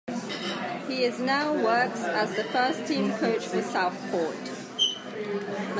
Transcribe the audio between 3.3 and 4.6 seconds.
for Southport.